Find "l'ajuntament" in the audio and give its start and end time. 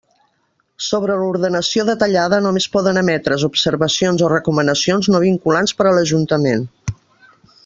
5.99-6.67